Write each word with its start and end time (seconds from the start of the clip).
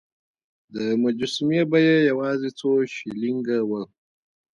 د 0.73 0.75
مجسمې 1.03 1.61
بیه 1.71 1.95
یوازې 2.09 2.49
څو 2.59 2.71
شیلینګه 2.95 3.57
وه. 3.69 3.81